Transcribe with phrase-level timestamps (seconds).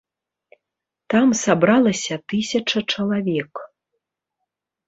[1.15, 3.53] Там сабралася тысяча чалавек.